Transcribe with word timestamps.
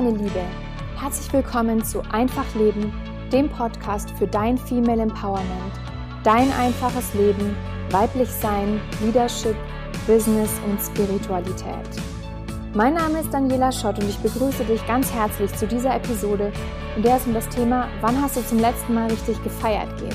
meine 0.00 0.16
Liebe, 0.16 0.42
herzlich 1.00 1.32
willkommen 1.32 1.82
zu 1.82 2.02
Einfach 2.12 2.44
Leben, 2.54 2.92
dem 3.32 3.48
Podcast 3.48 4.08
für 4.12 4.28
dein 4.28 4.56
Female 4.56 5.02
Empowerment, 5.02 5.72
dein 6.22 6.52
einfaches 6.52 7.14
Leben, 7.14 7.56
weiblich 7.90 8.28
Sein, 8.28 8.80
Leadership, 9.02 9.56
Business 10.06 10.52
und 10.68 10.80
Spiritualität. 10.80 11.88
Mein 12.74 12.94
Name 12.94 13.18
ist 13.18 13.34
Daniela 13.34 13.72
Schott 13.72 13.98
und 13.98 14.08
ich 14.08 14.18
begrüße 14.18 14.62
dich 14.66 14.86
ganz 14.86 15.12
herzlich 15.12 15.52
zu 15.54 15.66
dieser 15.66 15.96
Episode, 15.96 16.52
in 16.94 17.02
der 17.02 17.16
es 17.16 17.26
um 17.26 17.34
das 17.34 17.48
Thema 17.48 17.88
Wann 18.00 18.22
hast 18.22 18.36
du 18.36 18.46
zum 18.46 18.60
letzten 18.60 18.94
Mal 18.94 19.10
richtig 19.10 19.42
gefeiert 19.42 19.98
geht. 19.98 20.14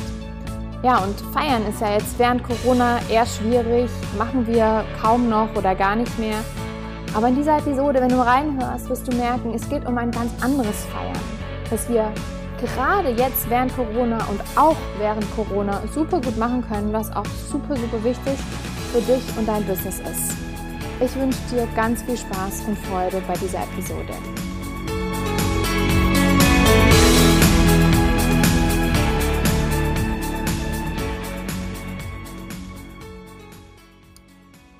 Ja, 0.82 1.00
und 1.00 1.20
feiern 1.34 1.68
ist 1.68 1.82
ja 1.82 1.92
jetzt 1.92 2.18
während 2.18 2.42
Corona 2.42 3.00
eher 3.10 3.25
schwierig, 3.25 3.89
machen 4.18 4.47
wir 4.47 4.86
kaum 5.02 5.28
noch 5.28 5.54
oder 5.57 5.75
gar 5.75 5.97
nicht 5.97 6.18
mehr. 6.18 6.38
Aber 7.14 7.28
in 7.28 7.36
dieser 7.36 7.58
Episode, 7.58 8.02
wenn 8.02 8.10
du 8.10 8.20
reinhörst, 8.20 8.90
wirst 8.90 9.08
du 9.08 9.16
merken, 9.16 9.54
es 9.54 9.68
geht 9.70 9.86
um 9.86 9.98
ein 9.98 10.12
ganz 10.12 10.32
anderes 10.42 10.86
Feiern, 10.86 11.20
das 11.70 11.88
wir 11.88 12.12
gerade 12.60 13.10
jetzt 13.10 13.50
während 13.50 13.76
Corona 13.76 14.18
und 14.30 14.42
auch 14.56 14.78
während 14.98 15.26
Corona 15.36 15.82
super 15.94 16.20
gut 16.20 16.38
machen 16.38 16.64
können, 16.68 16.92
was 16.92 17.16
auch 17.16 17.26
super, 17.52 17.76
super 17.76 18.04
wichtig 18.04 18.34
für 18.92 19.02
dich 19.02 19.38
und 19.38 19.48
dein 19.48 19.64
Business 19.66 20.00
ist. 20.00 20.38
Ich 21.00 21.16
wünsche 21.16 21.39
dir 21.52 21.68
ganz 21.76 22.02
viel 22.04 22.18
Spaß 22.18 22.64
und 22.68 22.78
Freude 22.80 23.22
bei 23.28 23.34
dieser 23.34 23.64
Episode. 23.64 24.14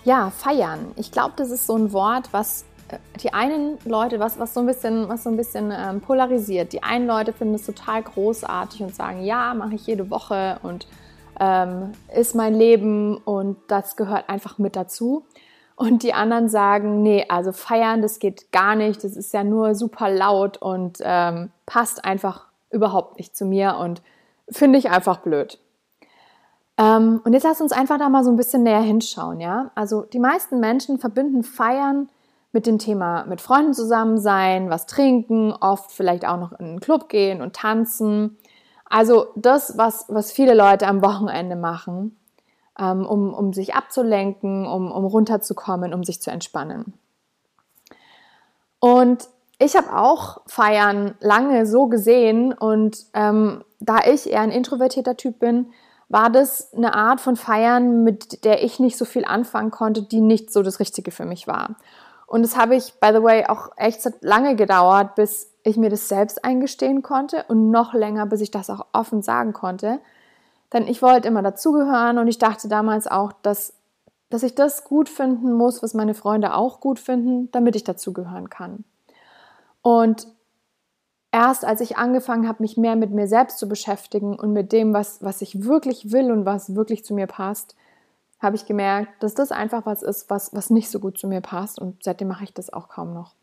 Ja, 0.04 0.32
feiern. 0.32 0.92
Ich 0.98 1.12
glaube, 1.12 1.34
das 1.38 1.50
ist 1.50 1.66
so 1.66 1.78
ein 1.78 1.94
Wort, 1.94 2.30
was 2.32 2.66
äh, 2.90 2.98
die 3.22 3.34
einen 3.34 3.78
Leute, 3.86 4.20
was, 4.20 4.38
was 4.38 4.54
so 4.54 4.60
ein 4.60 4.66
bisschen, 4.66 5.08
was 5.08 5.24
so 5.24 5.30
ein 5.30 5.38
bisschen 5.38 5.74
ähm, 5.76 6.02
polarisiert. 6.02 6.74
Die 6.74 6.84
einen 6.84 7.08
Leute 7.08 7.32
finden 7.32 7.56
es 7.56 7.66
total 7.66 8.04
großartig 8.04 8.82
und 8.82 8.94
sagen, 8.94 9.24
ja, 9.24 9.54
mache 9.54 9.76
ich 9.76 9.88
jede 9.88 10.10
Woche 10.10 10.60
und 10.64 10.88
ähm, 11.40 11.94
ist 12.14 12.36
mein 12.36 12.54
Leben 12.54 13.18
und 13.18 13.58
das 13.68 13.96
gehört 13.96 14.30
einfach 14.30 14.58
mit 14.58 14.76
dazu. 14.76 15.26
Und 15.76 16.04
die 16.04 16.14
anderen 16.14 16.50
sagen, 16.50 17.02
nee, 17.02 17.26
also 17.30 17.52
feiern, 17.52 18.02
das 18.02 18.20
geht 18.20 18.52
gar 18.52 18.76
nicht, 18.76 19.04
das 19.04 19.16
ist 19.16 19.34
ja 19.34 19.44
nur 19.44 19.74
super 19.74 20.10
laut 20.10 20.58
und 20.58 21.00
ähm, 21.02 21.50
passt 21.66 22.06
einfach 22.06 22.46
überhaupt 22.70 23.18
nicht 23.18 23.36
zu 23.36 23.46
mir 23.46 23.78
und 23.78 24.02
finde 24.50 24.78
ich 24.78 24.92
einfach 24.92 25.18
blöd. 25.20 25.60
Ähm, 26.78 27.22
und 27.24 27.34
jetzt 27.34 27.44
lass 27.44 27.62
uns 27.62 27.72
einfach 27.72 28.00
da 28.00 28.10
mal 28.10 28.24
so 28.24 28.32
ein 28.32 28.36
bisschen 28.36 28.64
näher 28.64 28.82
hinschauen, 28.82 29.40
ja? 29.40 29.72
Also 29.76 30.04
die 30.04 30.20
meisten 30.20 30.60
Menschen 30.60 30.98
verbinden 30.98 31.44
Feiern 31.44 32.10
mit 32.52 32.68
dem 32.68 32.78
Thema 32.78 33.26
mit 33.26 33.42
Freunden 33.42 33.74
zusammen 33.74 34.20
sein, 34.20 34.70
was 34.70 34.86
trinken, 34.86 35.54
oft 35.54 35.92
vielleicht 35.92 36.26
auch 36.26 36.38
noch 36.38 36.52
in 36.54 36.66
einen 36.66 36.80
Club 36.80 37.10
gehen 37.10 37.42
und 37.42 37.56
tanzen. 37.56 38.38
Also 38.86 39.28
das, 39.36 39.78
was, 39.78 40.06
was 40.08 40.32
viele 40.32 40.54
Leute 40.54 40.88
am 40.88 41.04
Wochenende 41.04 41.56
machen, 41.56 42.16
ähm, 42.80 43.06
um, 43.06 43.34
um 43.34 43.54
sich 43.54 43.74
abzulenken, 43.74 44.68
um, 44.68 44.92
um 44.92 45.06
runterzukommen, 45.06 45.94
um 45.94 46.04
sich 46.04 46.22
zu 46.22 46.30
entspannen. 46.30 46.94
Und 48.80 49.30
ich 49.58 49.76
habe 49.76 49.98
auch 49.98 50.42
Feiern 50.46 51.16
lange 51.22 51.66
so 51.66 51.88
gesehen 51.88 52.54
und 52.54 53.06
ähm, 53.14 53.64
da 53.80 54.00
ich 54.06 54.30
eher 54.30 54.42
ein 54.42 54.52
introvertierter 54.52 55.18
Typ 55.18 55.40
bin, 55.40 55.72
war 56.14 56.30
das 56.30 56.72
eine 56.74 56.94
Art 56.94 57.20
von 57.20 57.36
Feiern, 57.36 58.04
mit 58.04 58.46
der 58.46 58.64
ich 58.64 58.80
nicht 58.80 58.98
so 58.98 59.04
viel 59.04 59.26
anfangen 59.26 59.72
konnte, 59.72 60.04
die 60.04 60.22
nicht 60.22 60.54
so 60.54 60.62
das 60.62 60.80
Richtige 60.80 61.10
für 61.10 61.26
mich 61.26 61.48
war. 61.48 61.76
Und 62.28 62.44
das 62.44 62.56
habe 62.56 62.76
ich, 62.76 62.94
by 63.02 63.10
the 63.14 63.24
way, 63.24 63.48
auch 63.48 63.72
echt 63.78 64.08
lange 64.22 64.56
gedauert, 64.56 65.16
bis 65.16 65.52
ich 65.64 65.76
mir 65.76 65.90
das 65.90 66.08
selbst 66.08 66.46
eingestehen 66.46 67.02
konnte 67.02 67.46
und 67.48 67.72
noch 67.72 67.96
länger, 67.96 68.28
bis 68.28 68.42
ich 68.42 68.52
das 68.52 68.70
auch 68.70 68.86
offen 68.94 69.24
sagen 69.24 69.54
konnte. 69.54 70.00
Denn 70.72 70.88
ich 70.88 71.02
wollte 71.02 71.28
immer 71.28 71.42
dazugehören 71.42 72.20
und 72.20 72.28
ich 72.28 72.38
dachte 72.38 72.68
damals 72.68 73.08
auch, 73.08 73.32
dass, 73.42 73.74
dass 74.30 74.44
ich 74.44 74.54
das 74.54 74.84
gut 74.84 75.10
finden 75.10 75.52
muss, 75.52 75.82
was 75.82 75.96
meine 75.96 76.14
Freunde 76.14 76.54
auch 76.54 76.80
gut 76.80 77.00
finden, 77.00 77.52
damit 77.52 77.76
ich 77.76 77.86
dazugehören 77.86 78.52
kann. 78.52 78.84
Und 79.82 80.28
erst 81.34 81.66
als 81.66 81.82
ich 81.82 81.98
angefangen 81.98 82.48
habe, 82.48 82.62
mich 82.62 82.78
mehr 82.78 82.96
mit 82.96 83.12
mir 83.12 83.28
selbst 83.28 83.58
zu 83.58 83.68
beschäftigen 83.68 84.40
und 84.40 84.54
mit 84.54 84.72
dem, 84.72 84.94
was, 84.94 85.22
was 85.24 85.42
ich 85.42 85.66
wirklich 85.66 86.12
will 86.12 86.32
und 86.32 86.46
was 86.46 86.76
wirklich 86.76 87.04
zu 87.04 87.14
mir 87.14 87.28
passt, 87.28 87.76
habe 88.40 88.56
ich 88.56 88.66
gemerkt, 88.66 89.24
dass 89.24 89.34
das 89.34 89.52
einfach 89.52 89.86
was 89.86 90.04
ist, 90.04 90.30
was, 90.30 90.54
was 90.54 90.70
nicht 90.70 90.92
so 90.92 91.00
gut 91.00 91.18
zu 91.18 91.28
mir 91.28 91.42
passt. 91.42 91.80
Und 91.80 92.04
seitdem 92.04 92.28
mache 92.28 92.44
ich 92.44 92.54
das 92.54 92.72
auch 92.72 92.88
kaum 92.88 93.14
noch. 93.14 93.34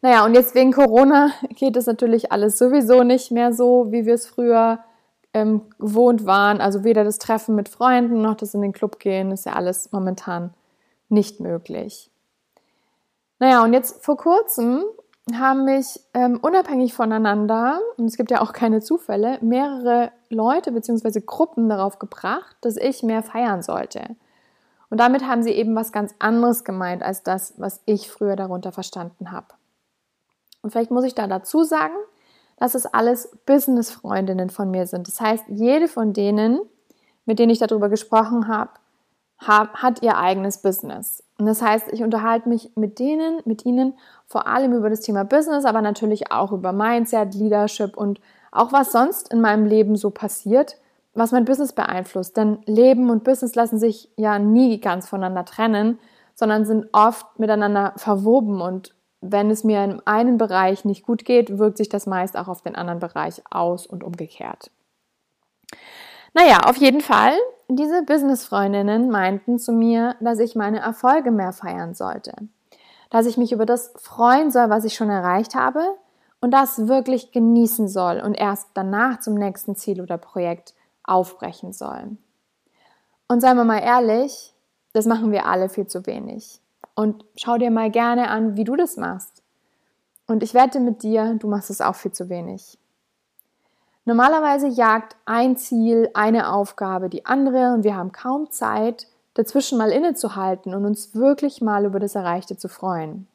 Naja, 0.00 0.24
und 0.24 0.34
jetzt 0.34 0.54
wegen 0.54 0.72
Corona 0.72 1.30
geht 1.50 1.76
es 1.76 1.86
natürlich 1.86 2.32
alles 2.32 2.56
sowieso 2.56 3.02
nicht 3.02 3.30
mehr 3.30 3.52
so, 3.52 3.92
wie 3.92 4.06
wir 4.06 4.14
es 4.14 4.26
früher 4.26 4.78
ähm, 5.34 5.62
gewohnt 5.78 6.24
waren. 6.24 6.62
Also 6.62 6.82
weder 6.82 7.04
das 7.04 7.18
Treffen 7.18 7.54
mit 7.54 7.68
Freunden 7.68 8.22
noch 8.22 8.36
das 8.36 8.54
in 8.54 8.62
den 8.62 8.72
Club 8.72 8.98
gehen, 9.00 9.32
ist 9.32 9.44
ja 9.44 9.52
alles 9.52 9.92
momentan 9.92 10.54
nicht 11.10 11.40
möglich. 11.40 12.10
Naja, 13.38 13.62
und 13.64 13.74
jetzt 13.74 14.02
vor 14.02 14.16
kurzem 14.16 14.84
haben 15.32 15.64
mich 15.64 16.00
ähm, 16.14 16.38
unabhängig 16.42 16.94
voneinander, 16.94 17.80
und 17.96 18.06
es 18.06 18.16
gibt 18.16 18.30
ja 18.30 18.40
auch 18.40 18.52
keine 18.52 18.80
Zufälle, 18.80 19.38
mehrere 19.40 20.10
Leute 20.30 20.72
bzw. 20.72 21.20
Gruppen 21.24 21.68
darauf 21.68 21.98
gebracht, 21.98 22.56
dass 22.60 22.76
ich 22.76 23.02
mehr 23.02 23.22
feiern 23.22 23.62
sollte. 23.62 24.16
Und 24.90 24.98
damit 24.98 25.26
haben 25.26 25.42
sie 25.42 25.52
eben 25.52 25.74
was 25.74 25.92
ganz 25.92 26.14
anderes 26.18 26.64
gemeint 26.64 27.02
als 27.02 27.22
das, 27.22 27.54
was 27.56 27.80
ich 27.86 28.10
früher 28.10 28.36
darunter 28.36 28.72
verstanden 28.72 29.30
habe. 29.30 29.46
Und 30.60 30.70
vielleicht 30.70 30.90
muss 30.90 31.04
ich 31.04 31.14
da 31.14 31.26
dazu 31.26 31.62
sagen, 31.62 31.94
dass 32.56 32.74
es 32.74 32.86
alles 32.86 33.36
Business-Freundinnen 33.46 34.50
von 34.50 34.70
mir 34.70 34.86
sind. 34.86 35.08
Das 35.08 35.20
heißt, 35.20 35.44
jede 35.48 35.88
von 35.88 36.12
denen, 36.12 36.60
mit 37.24 37.38
denen 37.38 37.50
ich 37.50 37.58
darüber 37.58 37.88
gesprochen 37.88 38.48
habe, 38.48 38.70
hat 39.46 40.02
ihr 40.02 40.16
eigenes 40.16 40.58
Business. 40.58 41.22
Und 41.38 41.46
das 41.46 41.62
heißt, 41.62 41.88
ich 41.92 42.02
unterhalte 42.02 42.48
mich 42.48 42.70
mit 42.76 42.98
denen, 42.98 43.40
mit 43.44 43.64
ihnen 43.64 43.94
vor 44.26 44.46
allem 44.46 44.72
über 44.72 44.90
das 44.90 45.00
Thema 45.00 45.24
Business, 45.24 45.64
aber 45.64 45.82
natürlich 45.82 46.30
auch 46.30 46.52
über 46.52 46.72
Mindset, 46.72 47.34
Leadership 47.34 47.96
und 47.96 48.20
auch 48.52 48.72
was 48.72 48.92
sonst 48.92 49.32
in 49.32 49.40
meinem 49.40 49.66
Leben 49.66 49.96
so 49.96 50.10
passiert, 50.10 50.76
was 51.14 51.32
mein 51.32 51.44
Business 51.44 51.72
beeinflusst. 51.72 52.36
Denn 52.36 52.58
Leben 52.66 53.10
und 53.10 53.24
Business 53.24 53.54
lassen 53.54 53.78
sich 53.78 54.08
ja 54.16 54.38
nie 54.38 54.80
ganz 54.80 55.08
voneinander 55.08 55.44
trennen, 55.44 55.98
sondern 56.34 56.64
sind 56.64 56.86
oft 56.92 57.38
miteinander 57.38 57.92
verwoben. 57.96 58.60
Und 58.60 58.94
wenn 59.20 59.50
es 59.50 59.64
mir 59.64 59.82
in 59.84 60.00
einem 60.06 60.38
Bereich 60.38 60.84
nicht 60.84 61.04
gut 61.04 61.24
geht, 61.24 61.58
wirkt 61.58 61.78
sich 61.78 61.88
das 61.88 62.06
meist 62.06 62.36
auch 62.36 62.48
auf 62.48 62.62
den 62.62 62.76
anderen 62.76 63.00
Bereich 63.00 63.42
aus 63.50 63.86
und 63.86 64.04
umgekehrt. 64.04 64.70
Naja, 66.34 66.60
auf 66.64 66.76
jeden 66.76 67.00
Fall 67.00 67.34
diese 67.68 68.02
Business-Freundinnen 68.02 69.10
meinten 69.10 69.58
zu 69.58 69.72
mir, 69.72 70.16
dass 70.20 70.38
ich 70.38 70.54
meine 70.54 70.80
Erfolge 70.80 71.30
mehr 71.30 71.52
feiern 71.52 71.94
sollte, 71.94 72.34
dass 73.10 73.26
ich 73.26 73.36
mich 73.36 73.52
über 73.52 73.66
das 73.66 73.92
freuen 73.96 74.50
soll, 74.50 74.68
was 74.70 74.84
ich 74.84 74.94
schon 74.94 75.10
erreicht 75.10 75.54
habe 75.54 75.82
und 76.40 76.50
das 76.52 76.88
wirklich 76.88 77.32
genießen 77.32 77.88
soll 77.88 78.20
und 78.20 78.34
erst 78.34 78.68
danach 78.74 79.20
zum 79.20 79.34
nächsten 79.34 79.76
Ziel 79.76 80.00
oder 80.00 80.18
Projekt 80.18 80.74
aufbrechen 81.04 81.72
soll. 81.72 82.16
Und 83.28 83.40
seien 83.40 83.56
wir 83.56 83.64
mal 83.64 83.82
ehrlich, 83.82 84.54
das 84.92 85.06
machen 85.06 85.32
wir 85.32 85.46
alle 85.46 85.68
viel 85.68 85.86
zu 85.86 86.04
wenig. 86.06 86.60
Und 86.94 87.24
schau 87.36 87.56
dir 87.56 87.70
mal 87.70 87.90
gerne 87.90 88.28
an, 88.28 88.56
wie 88.56 88.64
du 88.64 88.76
das 88.76 88.96
machst. 88.96 89.42
Und 90.26 90.42
ich 90.42 90.52
wette 90.52 90.80
mit 90.80 91.02
dir, 91.02 91.34
du 91.38 91.48
machst 91.48 91.70
es 91.70 91.80
auch 91.80 91.94
viel 91.94 92.12
zu 92.12 92.28
wenig. 92.28 92.78
Normalerweise 94.04 94.66
jagt 94.66 95.16
ein 95.26 95.56
Ziel, 95.56 96.10
eine 96.14 96.52
Aufgabe 96.52 97.08
die 97.08 97.24
andere 97.24 97.72
und 97.72 97.84
wir 97.84 97.96
haben 97.96 98.10
kaum 98.10 98.50
Zeit, 98.50 99.06
dazwischen 99.34 99.78
mal 99.78 99.90
innezuhalten 99.90 100.74
und 100.74 100.84
uns 100.84 101.14
wirklich 101.14 101.60
mal 101.60 101.84
über 101.84 102.00
das 102.00 102.14
Erreichte 102.14 102.56
zu 102.56 102.68
freuen. 102.68 103.28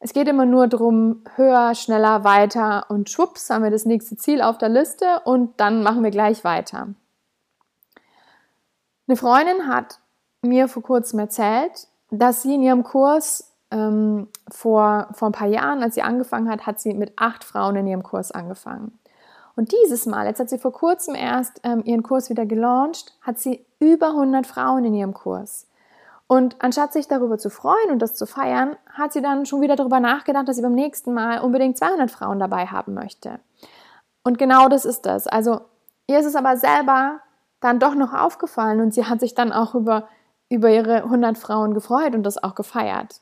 Es 0.00 0.12
geht 0.12 0.28
immer 0.28 0.44
nur 0.44 0.66
darum, 0.66 1.22
höher, 1.36 1.74
schneller, 1.74 2.24
weiter 2.24 2.86
und 2.88 3.08
schwupps 3.10 3.48
haben 3.50 3.62
wir 3.62 3.70
das 3.70 3.84
nächste 3.84 4.16
Ziel 4.16 4.42
auf 4.42 4.58
der 4.58 4.68
Liste 4.68 5.06
und 5.24 5.58
dann 5.58 5.82
machen 5.82 6.02
wir 6.02 6.10
gleich 6.10 6.44
weiter. 6.44 6.88
Eine 9.06 9.16
Freundin 9.16 9.68
hat 9.68 10.00
mir 10.42 10.68
vor 10.68 10.82
kurzem 10.82 11.18
erzählt, 11.18 11.88
dass 12.10 12.42
sie 12.42 12.54
in 12.54 12.62
ihrem 12.62 12.84
Kurs 12.84 13.52
ähm, 13.70 14.28
vor, 14.50 15.08
vor 15.12 15.28
ein 15.28 15.32
paar 15.32 15.48
Jahren, 15.48 15.82
als 15.82 15.94
sie 15.94 16.02
angefangen 16.02 16.50
hat, 16.50 16.66
hat 16.66 16.80
sie 16.80 16.94
mit 16.94 17.12
acht 17.16 17.44
Frauen 17.44 17.76
in 17.76 17.86
ihrem 17.86 18.02
Kurs 18.02 18.30
angefangen. 18.30 18.98
Und 19.56 19.72
dieses 19.72 20.06
Mal, 20.06 20.26
jetzt 20.26 20.40
hat 20.40 20.50
sie 20.50 20.58
vor 20.58 20.72
kurzem 20.72 21.14
erst 21.14 21.60
ähm, 21.62 21.82
ihren 21.84 22.02
Kurs 22.02 22.28
wieder 22.28 22.44
gelauncht, 22.44 23.16
hat 23.20 23.38
sie 23.38 23.64
über 23.78 24.08
100 24.08 24.46
Frauen 24.46 24.84
in 24.84 24.94
ihrem 24.94 25.14
Kurs. 25.14 25.66
Und 26.26 26.56
anstatt 26.60 26.92
sich 26.92 27.06
darüber 27.06 27.38
zu 27.38 27.50
freuen 27.50 27.90
und 27.90 28.00
das 28.00 28.14
zu 28.14 28.26
feiern, 28.26 28.76
hat 28.92 29.12
sie 29.12 29.20
dann 29.20 29.46
schon 29.46 29.60
wieder 29.60 29.76
darüber 29.76 30.00
nachgedacht, 30.00 30.48
dass 30.48 30.56
sie 30.56 30.62
beim 30.62 30.74
nächsten 30.74 31.12
Mal 31.12 31.40
unbedingt 31.40 31.78
200 31.78 32.10
Frauen 32.10 32.38
dabei 32.38 32.66
haben 32.66 32.94
möchte. 32.94 33.40
Und 34.22 34.38
genau 34.38 34.68
das 34.68 34.84
ist 34.84 35.06
das. 35.06 35.26
Also 35.26 35.60
ihr 36.06 36.18
ist 36.18 36.26
es 36.26 36.34
aber 36.34 36.56
selber 36.56 37.20
dann 37.60 37.78
doch 37.78 37.94
noch 37.94 38.12
aufgefallen 38.12 38.80
und 38.80 38.94
sie 38.94 39.04
hat 39.04 39.20
sich 39.20 39.34
dann 39.34 39.52
auch 39.52 39.74
über, 39.74 40.08
über 40.48 40.70
ihre 40.70 41.04
100 41.04 41.38
Frauen 41.38 41.74
gefreut 41.74 42.14
und 42.14 42.22
das 42.22 42.42
auch 42.42 42.54
gefeiert. 42.54 43.20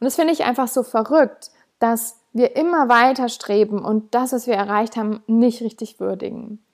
Und 0.00 0.04
das 0.04 0.16
finde 0.16 0.32
ich 0.32 0.44
einfach 0.44 0.68
so 0.68 0.82
verrückt, 0.82 1.50
dass 1.84 2.18
wir 2.32 2.56
immer 2.56 2.88
weiter 2.88 3.28
streben 3.28 3.84
und 3.84 4.14
das, 4.14 4.32
was 4.32 4.46
wir 4.46 4.54
erreicht 4.54 4.96
haben, 4.96 5.22
nicht 5.26 5.60
richtig 5.60 6.00
würdigen. 6.00 6.64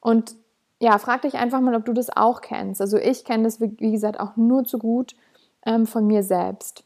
Und 0.00 0.34
ja, 0.80 0.98
frag 0.98 1.22
dich 1.22 1.34
einfach 1.36 1.60
mal, 1.60 1.76
ob 1.76 1.84
du 1.84 1.92
das 1.92 2.14
auch 2.14 2.40
kennst. 2.40 2.80
Also 2.80 2.96
ich 2.96 3.24
kenne 3.24 3.44
das, 3.44 3.60
wie 3.60 3.92
gesagt, 3.92 4.18
auch 4.18 4.34
nur 4.34 4.64
zu 4.64 4.78
gut 4.78 5.14
ähm, 5.64 5.86
von 5.86 6.08
mir 6.08 6.24
selbst. 6.24 6.82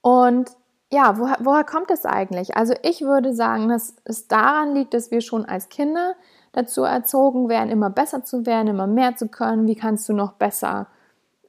Und 0.00 0.50
ja, 0.92 1.16
woher, 1.16 1.38
woher 1.38 1.62
kommt 1.62 1.92
es 1.92 2.04
eigentlich? 2.04 2.56
Also 2.56 2.74
ich 2.82 3.02
würde 3.02 3.34
sagen, 3.34 3.68
dass 3.68 3.94
es 4.02 4.26
daran 4.26 4.74
liegt, 4.74 4.94
dass 4.94 5.12
wir 5.12 5.20
schon 5.20 5.44
als 5.44 5.68
Kinder 5.68 6.16
dazu 6.50 6.82
erzogen 6.82 7.48
werden, 7.48 7.70
immer 7.70 7.88
besser 7.88 8.24
zu 8.24 8.46
werden, 8.46 8.66
immer 8.66 8.88
mehr 8.88 9.14
zu 9.14 9.28
können. 9.28 9.68
Wie 9.68 9.76
kannst 9.76 10.08
du 10.08 10.12
noch 10.12 10.32
besser, 10.32 10.88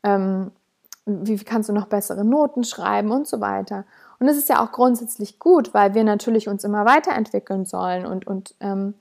ähm, 0.04 0.52
wie 1.08 1.36
kannst 1.38 1.68
du 1.68 1.74
noch 1.74 1.88
bessere 1.88 2.24
Noten 2.24 2.64
schreiben 2.64 3.10
und 3.10 3.28
so 3.28 3.42
weiter. 3.42 3.86
Und 4.24 4.28
das 4.28 4.38
ist 4.38 4.48
ja 4.48 4.64
auch 4.64 4.72
grundsätzlich 4.72 5.38
gut, 5.38 5.74
weil 5.74 5.96
wir 5.96 6.06
natürlich 6.06 6.48
uns 6.48 6.64
immer 6.64 6.86
weiterentwickeln 6.86 7.66
sollen 7.66 8.06
und, 8.06 8.26
und 8.26 8.56
ähm, 8.62 8.94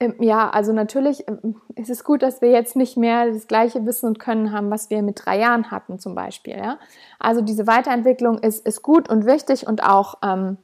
ähm, 0.00 0.16
ja, 0.18 0.50
also 0.50 0.72
natürlich 0.72 1.28
ähm, 1.28 1.60
ist 1.76 1.88
es 1.88 2.02
gut, 2.02 2.22
dass 2.22 2.40
wir 2.40 2.50
jetzt 2.50 2.74
nicht 2.74 2.96
mehr 2.96 3.30
das 3.30 3.46
gleiche 3.46 3.86
Wissen 3.86 4.06
und 4.06 4.18
Können 4.18 4.50
haben, 4.50 4.72
was 4.72 4.90
wir 4.90 5.02
mit 5.02 5.24
drei 5.24 5.38
Jahren 5.38 5.70
hatten 5.70 6.00
zum 6.00 6.16
Beispiel. 6.16 6.56
Ja? 6.56 6.80
Also 7.20 7.42
diese 7.42 7.68
Weiterentwicklung 7.68 8.38
ist, 8.38 8.66
ist 8.66 8.82
gut 8.82 9.08
und 9.08 9.24
wichtig 9.24 9.68
und 9.68 9.84
auch 9.84 10.16
ähm, 10.24 10.56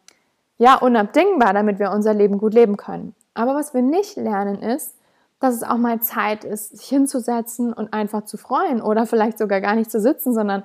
ja, 0.58 0.74
unabdingbar, 0.74 1.52
damit 1.52 1.78
wir 1.78 1.92
unser 1.92 2.12
Leben 2.12 2.38
gut 2.38 2.54
leben 2.54 2.76
können. 2.76 3.14
Aber 3.34 3.54
was 3.54 3.72
wir 3.72 3.82
nicht 3.82 4.16
lernen 4.16 4.60
ist, 4.62 4.96
dass 5.38 5.54
es 5.54 5.62
auch 5.62 5.78
mal 5.78 6.00
Zeit 6.00 6.42
ist, 6.42 6.76
sich 6.76 6.88
hinzusetzen 6.88 7.72
und 7.72 7.92
einfach 7.92 8.24
zu 8.24 8.36
freuen 8.36 8.82
oder 8.82 9.06
vielleicht 9.06 9.38
sogar 9.38 9.60
gar 9.60 9.76
nicht 9.76 9.92
zu 9.92 10.00
sitzen, 10.00 10.34
sondern 10.34 10.64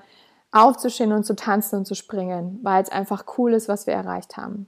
aufzustehen 0.56 1.12
und 1.12 1.25
zu 1.25 1.36
tanzen 1.36 1.80
und 1.80 1.86
zu 1.86 1.96
springen, 1.96 2.60
weil 2.63 2.81
es 2.81 2.90
einfach 2.90 3.25
cool 3.38 3.54
ist, 3.54 3.68
was 3.68 3.88
wir 3.88 3.94
erreicht 3.94 4.38
haben. 4.38 4.68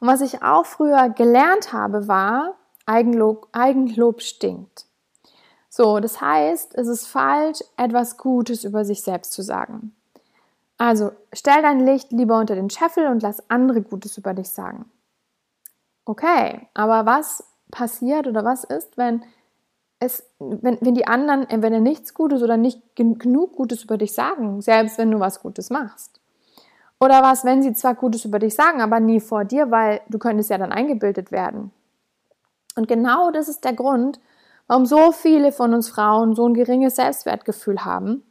Und 0.00 0.08
was 0.08 0.20
ich 0.20 0.42
auch 0.42 0.66
früher 0.66 1.08
gelernt 1.08 1.72
habe, 1.72 2.08
war, 2.08 2.54
Eigenlob, 2.86 3.48
Eigenlob 3.52 4.20
stinkt. 4.20 4.86
So, 5.68 6.00
das 6.00 6.20
heißt, 6.20 6.74
es 6.74 6.88
ist 6.88 7.06
falsch, 7.06 7.60
etwas 7.76 8.16
Gutes 8.16 8.64
über 8.64 8.84
sich 8.84 9.02
selbst 9.02 9.32
zu 9.32 9.42
sagen. 9.42 9.94
Also 10.76 11.12
stell 11.32 11.62
dein 11.62 11.86
Licht 11.86 12.10
lieber 12.10 12.38
unter 12.38 12.54
den 12.54 12.70
Scheffel 12.70 13.06
und 13.06 13.22
lass 13.22 13.48
andere 13.50 13.82
Gutes 13.82 14.18
über 14.18 14.34
dich 14.34 14.50
sagen. 14.50 14.90
Okay, 16.04 16.66
aber 16.74 17.06
was 17.06 17.44
passiert 17.70 18.26
oder 18.26 18.44
was 18.44 18.64
ist, 18.64 18.96
wenn 18.96 19.22
es, 20.00 20.24
wenn, 20.38 20.78
wenn 20.80 20.94
die 20.94 21.06
anderen 21.06 21.48
entweder 21.48 21.78
nichts 21.78 22.14
Gutes 22.14 22.42
oder 22.42 22.56
nicht 22.56 22.80
genug 22.96 23.54
Gutes 23.54 23.84
über 23.84 23.98
dich 23.98 24.14
sagen, 24.14 24.62
selbst 24.62 24.98
wenn 24.98 25.10
du 25.10 25.20
was 25.20 25.40
Gutes 25.40 25.70
machst? 25.70 26.20
Oder 26.98 27.22
was, 27.22 27.44
wenn 27.44 27.62
sie 27.62 27.72
zwar 27.74 27.94
Gutes 27.94 28.24
über 28.24 28.38
dich 28.38 28.54
sagen, 28.54 28.80
aber 28.80 28.98
nie 28.98 29.20
vor 29.20 29.44
dir, 29.44 29.70
weil 29.70 30.00
du 30.08 30.18
könntest 30.18 30.50
ja 30.50 30.58
dann 30.58 30.72
eingebildet 30.72 31.30
werden. 31.30 31.70
Und 32.76 32.88
genau 32.88 33.30
das 33.30 33.48
ist 33.48 33.64
der 33.64 33.74
Grund, 33.74 34.20
warum 34.66 34.86
so 34.86 35.12
viele 35.12 35.52
von 35.52 35.74
uns 35.74 35.88
Frauen 35.88 36.34
so 36.34 36.46
ein 36.46 36.54
geringes 36.54 36.96
Selbstwertgefühl 36.96 37.84
haben, 37.84 38.22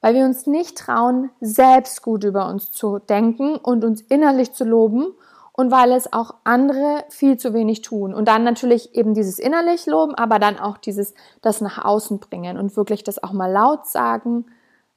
weil 0.00 0.14
wir 0.14 0.24
uns 0.24 0.46
nicht 0.46 0.78
trauen, 0.78 1.30
selbst 1.40 2.02
gut 2.02 2.24
über 2.24 2.48
uns 2.48 2.70
zu 2.72 2.98
denken 2.98 3.56
und 3.56 3.84
uns 3.84 4.00
innerlich 4.00 4.52
zu 4.52 4.64
loben 4.64 5.14
und 5.56 5.70
weil 5.70 5.92
es 5.92 6.12
auch 6.12 6.34
andere 6.42 7.04
viel 7.08 7.36
zu 7.36 7.54
wenig 7.54 7.82
tun. 7.82 8.12
Und 8.12 8.26
dann 8.26 8.42
natürlich 8.42 8.94
eben 8.94 9.14
dieses 9.14 9.38
innerlich 9.38 9.86
loben, 9.86 10.14
aber 10.14 10.38
dann 10.40 10.58
auch 10.58 10.78
dieses 10.78 11.14
das 11.42 11.60
nach 11.60 11.82
außen 11.84 12.18
bringen 12.18 12.58
und 12.58 12.76
wirklich 12.76 13.04
das 13.04 13.22
auch 13.22 13.32
mal 13.32 13.50
laut 13.50 13.86
sagen, 13.86 14.46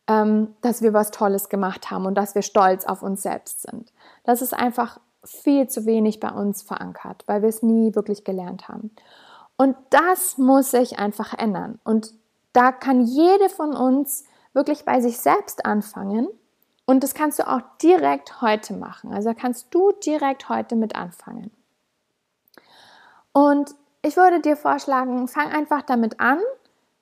ähm, 0.07 0.56
dass 0.62 0.81
wir 0.81 0.94
was 0.94 1.12
Tolles 1.12 1.50
gemacht 1.50 1.92
haben 1.92 2.06
und 2.07 2.15
dass 2.15 2.33
wir 2.33 2.42
stolz 2.42 2.86
auf 2.86 3.04
uns 3.04 3.21
selbst 3.21 3.62
sind. 3.62 3.94
Das 4.24 4.42
ist 4.42 4.54
einfach 4.54 5.00
viel 5.24 5.68
zu 5.68 5.86
wenig 5.86 6.19
bei 6.19 6.31
uns 6.31 6.63
verankert, 6.63 7.24
weil 7.27 7.44
wir 7.44 7.50
es 7.50 7.62
nie 7.62 7.94
wirklich 7.94 8.24
gelernt 8.24 8.68
haben. 8.68 8.92
Und 9.57 9.75
das 9.92 10.39
muss 10.39 10.71
sich 10.71 10.98
einfach 10.98 11.33
ändern. 11.38 11.80
Und 11.83 12.13
da 12.54 12.71
kann 12.71 13.01
jede 13.01 13.50
von 13.50 13.75
uns 13.75 14.24
wirklich 14.54 14.86
bei 14.86 15.01
sich 15.01 15.19
selbst 15.19 15.65
anfangen. 15.68 16.27
Und 16.88 17.04
das 17.04 17.13
kannst 17.13 17.38
du 17.38 17.48
auch 17.48 17.62
direkt 17.81 18.42
heute 18.42 18.74
machen. 18.74 19.13
Also 19.13 19.34
kannst 19.38 19.68
du 19.75 19.92
direkt 19.92 20.48
heute 20.48 20.78
mit 20.78 20.95
anfangen. 20.95 21.51
Und 23.34 23.75
ich 24.01 24.16
würde 24.16 24.39
dir 24.39 24.56
vorschlagen, 24.56 25.28
fang 25.28 25.51
einfach 25.51 25.81
damit 25.81 26.22
an, 26.22 26.39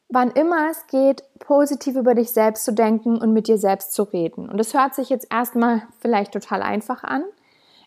wann 0.10 0.32
immer 0.32 0.70
es 0.72 0.88
geht, 0.88 1.24
positiv 1.40 1.96
über 1.96 2.16
dich 2.16 2.32
selbst 2.32 2.66
zu 2.66 2.74
denken 2.74 3.18
und 3.18 3.32
mit 3.32 3.48
dir 3.48 3.60
selbst 3.60 3.94
zu 3.94 4.04
reden. 4.04 4.50
Und 4.50 4.58
das 4.58 4.74
hört 4.74 4.96
sich 4.96 5.10
jetzt 5.10 5.28
erstmal 5.32 5.84
vielleicht 6.00 6.34
total 6.34 6.64
einfach 6.64 7.04
an. 7.04 7.24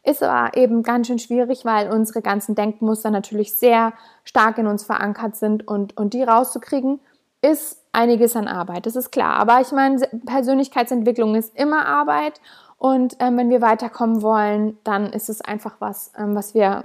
Ist 0.04 0.22
aber 0.22 0.56
eben 0.56 0.84
ganz 0.84 1.08
schön 1.08 1.18
schwierig, 1.18 1.64
weil 1.64 1.90
unsere 1.90 2.22
ganzen 2.22 2.54
Denkmuster 2.54 3.10
natürlich 3.10 3.54
sehr 3.54 3.92
stark 4.22 4.56
in 4.58 4.68
uns 4.68 4.84
verankert 4.84 5.34
sind 5.34 5.66
und, 5.66 5.96
und 5.96 6.14
die 6.14 6.22
rauszukriegen, 6.22 7.00
ist 7.40 7.84
einiges 7.92 8.36
an 8.36 8.48
Arbeit, 8.48 8.86
das 8.86 8.96
ist 8.96 9.10
klar. 9.10 9.36
Aber 9.36 9.60
ich 9.60 9.72
meine, 9.72 10.00
Persönlichkeitsentwicklung 10.26 11.34
ist 11.34 11.56
immer 11.56 11.86
Arbeit 11.86 12.40
und 12.78 13.16
ähm, 13.20 13.36
wenn 13.36 13.50
wir 13.50 13.60
weiterkommen 13.60 14.22
wollen, 14.22 14.78
dann 14.84 15.12
ist 15.12 15.28
es 15.28 15.40
einfach 15.40 15.76
was, 15.80 16.12
ähm, 16.16 16.34
was 16.34 16.54
wir, 16.54 16.84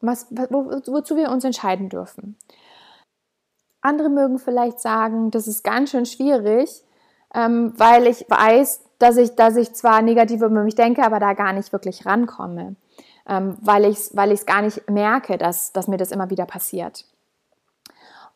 was, 0.00 0.26
wo, 0.50 0.66
wozu 0.86 1.16
wir 1.16 1.30
uns 1.30 1.44
entscheiden 1.44 1.88
dürfen. 1.88 2.36
Andere 3.80 4.08
mögen 4.08 4.38
vielleicht 4.38 4.80
sagen, 4.80 5.30
das 5.30 5.46
ist 5.46 5.62
ganz 5.62 5.90
schön 5.90 6.06
schwierig, 6.06 6.84
ähm, 7.34 7.74
weil 7.76 8.06
ich 8.06 8.24
weiß, 8.28 8.84
dass 8.98 9.16
ich, 9.16 9.34
dass 9.34 9.56
ich 9.56 9.74
zwar 9.74 10.02
negativ 10.02 10.40
über 10.40 10.62
mich 10.62 10.74
denke, 10.74 11.04
aber 11.04 11.18
da 11.18 11.34
gar 11.34 11.52
nicht 11.52 11.72
wirklich 11.72 12.06
rankomme, 12.06 12.76
ähm, 13.28 13.58
weil 13.60 13.84
ich 13.84 13.96
es 13.96 14.16
weil 14.16 14.34
gar 14.46 14.62
nicht 14.62 14.88
merke, 14.88 15.36
dass, 15.36 15.72
dass 15.72 15.88
mir 15.88 15.98
das 15.98 16.12
immer 16.12 16.30
wieder 16.30 16.46
passiert. 16.46 17.04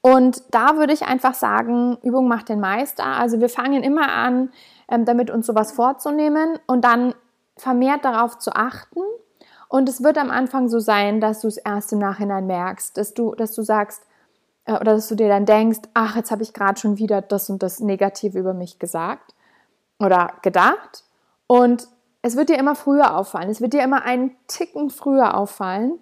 Und 0.00 0.42
da 0.52 0.76
würde 0.76 0.92
ich 0.92 1.02
einfach 1.02 1.34
sagen, 1.34 1.98
Übung 2.02 2.28
macht 2.28 2.48
den 2.48 2.60
Meister. 2.60 3.04
Also 3.04 3.40
wir 3.40 3.48
fangen 3.48 3.82
immer 3.82 4.08
an, 4.10 4.50
ähm, 4.88 5.04
damit 5.04 5.30
uns 5.30 5.46
sowas 5.46 5.72
vorzunehmen 5.72 6.58
und 6.66 6.84
dann 6.84 7.14
vermehrt 7.56 8.04
darauf 8.04 8.38
zu 8.38 8.52
achten. 8.54 9.00
Und 9.68 9.88
es 9.88 10.02
wird 10.02 10.16
am 10.16 10.30
Anfang 10.30 10.68
so 10.68 10.78
sein, 10.78 11.20
dass 11.20 11.40
du 11.40 11.48
es 11.48 11.58
erst 11.58 11.92
im 11.92 11.98
Nachhinein 11.98 12.46
merkst, 12.46 12.96
dass 12.96 13.12
du, 13.12 13.34
dass 13.34 13.54
du 13.54 13.62
sagst, 13.62 14.02
äh, 14.64 14.72
oder 14.72 14.94
dass 14.94 15.08
du 15.08 15.14
dir 15.14 15.28
dann 15.28 15.46
denkst, 15.46 15.80
ach, 15.94 16.16
jetzt 16.16 16.30
habe 16.30 16.42
ich 16.42 16.52
gerade 16.52 16.78
schon 16.78 16.98
wieder 16.98 17.20
das 17.20 17.50
und 17.50 17.62
das 17.62 17.80
Negative 17.80 18.38
über 18.38 18.54
mich 18.54 18.78
gesagt 18.78 19.34
oder 19.98 20.32
gedacht. 20.42 21.04
Und 21.46 21.88
es 22.22 22.36
wird 22.36 22.48
dir 22.48 22.58
immer 22.58 22.74
früher 22.74 23.16
auffallen. 23.16 23.50
Es 23.50 23.60
wird 23.60 23.72
dir 23.72 23.82
immer 23.82 24.02
einen 24.02 24.36
Ticken 24.46 24.90
früher 24.90 25.36
auffallen. 25.36 25.98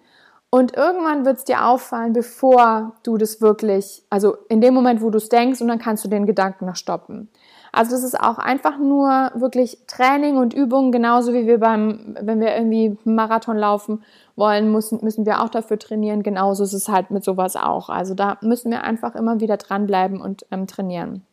Und 0.50 0.76
irgendwann 0.76 1.24
wird 1.24 1.38
es 1.38 1.44
dir 1.44 1.66
auffallen, 1.66 2.12
bevor 2.12 2.94
du 3.02 3.16
das 3.16 3.40
wirklich, 3.40 4.04
also 4.10 4.36
in 4.48 4.60
dem 4.60 4.74
Moment, 4.74 5.02
wo 5.02 5.10
du 5.10 5.18
es 5.18 5.28
denkst, 5.28 5.60
und 5.60 5.68
dann 5.68 5.78
kannst 5.78 6.04
du 6.04 6.08
den 6.08 6.24
Gedanken 6.24 6.66
noch 6.66 6.76
stoppen. 6.76 7.28
Also 7.72 7.90
das 7.90 8.04
ist 8.04 8.18
auch 8.18 8.38
einfach 8.38 8.78
nur 8.78 9.32
wirklich 9.34 9.78
Training 9.86 10.38
und 10.38 10.54
Übung, 10.54 10.92
genauso 10.92 11.34
wie 11.34 11.46
wir 11.46 11.60
beim, 11.60 12.16
wenn 12.20 12.40
wir 12.40 12.56
irgendwie 12.56 12.96
Marathon 13.04 13.58
laufen 13.58 14.02
wollen, 14.34 14.72
müssen, 14.72 15.00
müssen 15.02 15.26
wir 15.26 15.42
auch 15.42 15.50
dafür 15.50 15.78
trainieren. 15.78 16.22
Genauso 16.22 16.64
ist 16.64 16.72
es 16.72 16.88
halt 16.88 17.10
mit 17.10 17.22
sowas 17.22 17.56
auch. 17.56 17.90
Also 17.90 18.14
da 18.14 18.38
müssen 18.40 18.70
wir 18.70 18.82
einfach 18.82 19.14
immer 19.14 19.40
wieder 19.40 19.58
dranbleiben 19.58 20.22
und 20.22 20.46
ähm, 20.50 20.66
trainieren. 20.66 21.26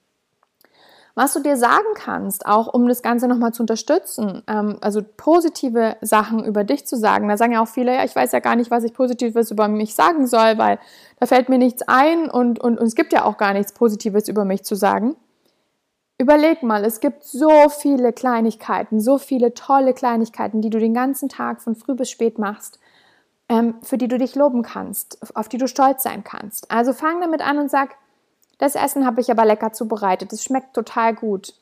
Was 1.15 1.33
du 1.33 1.41
dir 1.41 1.57
sagen 1.57 1.93
kannst, 1.93 2.47
auch 2.47 2.73
um 2.73 2.87
das 2.87 3.03
Ganze 3.03 3.27
nochmal 3.27 3.53
zu 3.53 3.61
unterstützen, 3.61 4.41
ähm, 4.47 4.77
also 4.81 5.01
positive 5.03 5.95
Sachen 6.01 6.43
über 6.43 6.63
dich 6.63 6.87
zu 6.87 6.95
sagen. 6.97 7.27
Da 7.27 7.37
sagen 7.37 7.53
ja 7.53 7.61
auch 7.61 7.67
viele, 7.67 7.93
ja, 7.93 8.03
ich 8.03 8.15
weiß 8.15 8.31
ja 8.31 8.39
gar 8.39 8.55
nicht, 8.55 8.71
was 8.71 8.83
ich 8.83 8.95
Positives 8.95 9.51
über 9.51 9.67
mich 9.67 9.93
sagen 9.93 10.25
soll, 10.25 10.57
weil 10.57 10.79
da 11.19 11.27
fällt 11.27 11.49
mir 11.49 11.59
nichts 11.59 11.83
ein 11.87 12.31
und, 12.31 12.59
und, 12.59 12.79
und 12.79 12.87
es 12.87 12.95
gibt 12.95 13.13
ja 13.13 13.25
auch 13.25 13.37
gar 13.37 13.53
nichts 13.53 13.73
Positives 13.73 14.27
über 14.27 14.43
mich 14.43 14.63
zu 14.63 14.73
sagen. 14.73 15.15
Überleg 16.17 16.63
mal, 16.63 16.83
es 16.83 16.99
gibt 16.99 17.23
so 17.23 17.69
viele 17.69 18.11
Kleinigkeiten, 18.11 18.99
so 18.99 19.19
viele 19.19 19.53
tolle 19.53 19.93
Kleinigkeiten, 19.93 20.61
die 20.61 20.71
du 20.71 20.79
den 20.79 20.95
ganzen 20.95 21.29
Tag 21.29 21.61
von 21.61 21.75
früh 21.75 21.93
bis 21.93 22.09
spät 22.09 22.39
machst, 22.39 22.79
ähm, 23.49 23.75
für 23.83 23.99
die 23.99 24.07
du 24.07 24.17
dich 24.17 24.33
loben 24.33 24.63
kannst, 24.63 25.19
auf 25.35 25.47
die 25.47 25.57
du 25.59 25.67
stolz 25.67 26.01
sein 26.01 26.23
kannst. 26.23 26.71
Also 26.71 26.93
fang 26.93 27.21
damit 27.21 27.41
an 27.41 27.59
und 27.59 27.69
sag, 27.69 27.97
das 28.57 28.75
Essen 28.75 29.05
habe 29.05 29.21
ich 29.21 29.31
aber 29.31 29.45
lecker 29.45 29.73
zubereitet. 29.73 30.31
Es 30.33 30.43
schmeckt 30.43 30.73
total 30.73 31.13
gut. 31.13 31.53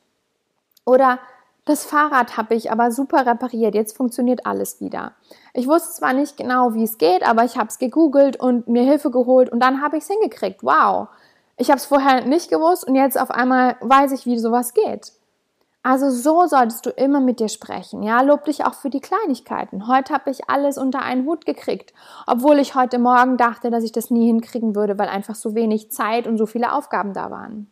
Oder 0.84 1.18
das 1.64 1.84
Fahrrad 1.84 2.36
habe 2.36 2.54
ich 2.54 2.72
aber 2.72 2.90
super 2.90 3.24
repariert. 3.24 3.74
Jetzt 3.74 3.96
funktioniert 3.96 4.46
alles 4.46 4.80
wieder. 4.80 5.12
Ich 5.54 5.68
wusste 5.68 5.94
zwar 5.94 6.12
nicht 6.12 6.36
genau, 6.36 6.74
wie 6.74 6.82
es 6.84 6.98
geht, 6.98 7.22
aber 7.22 7.44
ich 7.44 7.56
habe 7.56 7.68
es 7.68 7.78
gegoogelt 7.78 8.36
und 8.36 8.66
mir 8.66 8.82
Hilfe 8.82 9.10
geholt 9.10 9.48
und 9.48 9.60
dann 9.60 9.80
habe 9.80 9.96
ich 9.96 10.02
es 10.02 10.10
hingekriegt. 10.10 10.64
Wow. 10.64 11.08
Ich 11.56 11.68
habe 11.68 11.78
es 11.78 11.86
vorher 11.86 12.24
nicht 12.24 12.50
gewusst 12.50 12.84
und 12.84 12.96
jetzt 12.96 13.20
auf 13.20 13.30
einmal 13.30 13.76
weiß 13.80 14.12
ich, 14.12 14.26
wie 14.26 14.38
sowas 14.38 14.74
geht. 14.74 15.12
Also 15.84 16.10
so 16.10 16.46
solltest 16.46 16.86
du 16.86 16.90
immer 16.90 17.18
mit 17.18 17.40
dir 17.40 17.48
sprechen. 17.48 18.04
Ja, 18.04 18.20
lob 18.22 18.44
dich 18.44 18.64
auch 18.64 18.74
für 18.74 18.88
die 18.90 19.00
Kleinigkeiten. 19.00 19.88
Heute 19.88 20.14
habe 20.14 20.30
ich 20.30 20.48
alles 20.48 20.78
unter 20.78 21.02
einen 21.02 21.26
Hut 21.26 21.44
gekriegt, 21.44 21.92
obwohl 22.26 22.60
ich 22.60 22.76
heute 22.76 23.00
Morgen 23.00 23.36
dachte, 23.36 23.70
dass 23.70 23.82
ich 23.82 23.90
das 23.90 24.10
nie 24.10 24.26
hinkriegen 24.26 24.76
würde, 24.76 24.96
weil 24.98 25.08
einfach 25.08 25.34
so 25.34 25.56
wenig 25.56 25.90
Zeit 25.90 26.28
und 26.28 26.38
so 26.38 26.46
viele 26.46 26.72
Aufgaben 26.72 27.14
da 27.14 27.32
waren. 27.32 27.68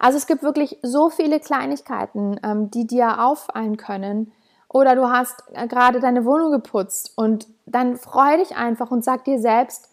Also 0.00 0.18
es 0.18 0.26
gibt 0.26 0.42
wirklich 0.42 0.78
so 0.82 1.10
viele 1.10 1.38
Kleinigkeiten, 1.38 2.40
ähm, 2.42 2.70
die 2.72 2.86
dir 2.88 3.22
auffallen 3.22 3.76
können, 3.76 4.32
Oder 4.72 4.96
du 4.96 5.10
hast 5.10 5.44
äh, 5.52 5.68
gerade 5.68 6.00
deine 6.00 6.24
Wohnung 6.24 6.50
geputzt 6.50 7.12
und 7.16 7.46
dann 7.66 7.96
freu 7.96 8.38
dich 8.38 8.56
einfach 8.56 8.90
und 8.90 9.04
sag 9.04 9.24
dir 9.24 9.38
selbst, 9.38 9.90